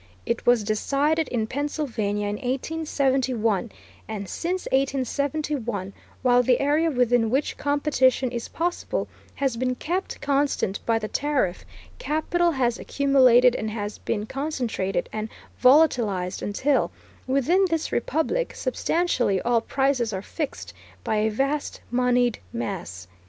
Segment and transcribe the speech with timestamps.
[0.25, 3.71] It was decided in Pennsylvania in 1871;
[4.07, 5.93] and since 1871,
[6.23, 11.63] while the area within which competition is possible has been kept constant by the tariff,
[11.99, 15.29] capital has accumulated and has been concentrated and
[15.61, 16.89] volatilized until,
[17.27, 20.73] within this republic, substantially all prices are fixed
[21.03, 23.05] by a vast moneyed mass.